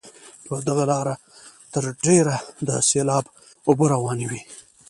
په 0.45 0.55
دغه 0.67 0.83
لاره 0.91 1.15
تر 1.73 1.83
ډېره 2.05 2.35
د 2.67 2.69
سیلاب 2.89 3.25
اوبه 3.67 3.85
روانې 3.93 4.25
وي. 4.31 4.41